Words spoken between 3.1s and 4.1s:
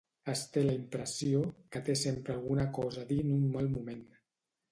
dir en un mal moment.